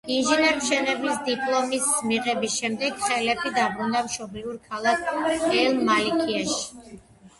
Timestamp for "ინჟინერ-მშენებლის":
0.13-1.19